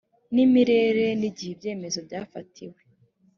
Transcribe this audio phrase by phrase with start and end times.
[0.33, 2.79] n imimerere n igihe ibyemezo byafatiwe